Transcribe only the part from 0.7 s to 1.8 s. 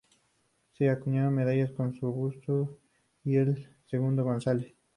Se acuñaron medallas